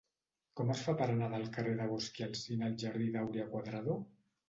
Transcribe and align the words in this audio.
Com 0.59 0.71
es 0.75 0.81
fa 0.85 0.95
per 1.01 1.09
anar 1.11 1.27
del 1.35 1.45
carrer 1.59 1.77
de 1.83 1.87
Bosch 1.93 2.19
i 2.23 2.27
Alsina 2.31 2.69
al 2.73 2.77
jardí 2.87 3.15
d'Áurea 3.19 3.51
Cuadrado? 3.57 4.05